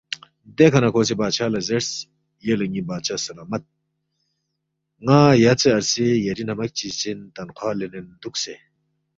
دیکھہ 0.57 0.79
نہ 0.83 0.89
کھو 0.93 1.01
سی 1.07 1.13
بادشاہ 1.21 1.51
لہ 1.53 1.61
زیرس، 1.67 1.89
یلے 2.45 2.65
ن٘ی 2.71 2.81
بادشاہ 2.89 3.23
سلامت 3.27 3.63
ن٘ا 5.05 5.19
یاژے 5.43 5.69
عرصے 5.77 6.05
یری 6.25 6.43
نمک 6.49 6.69
چی 6.77 6.87
زین 6.99 7.19
تنخواہ 7.35 7.77
لینین 7.79 8.07
دُوکسے 8.21 8.53